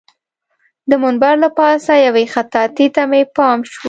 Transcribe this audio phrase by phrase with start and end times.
[0.89, 3.79] د منبر له پاسه یوې خطاطۍ ته مې پام شو.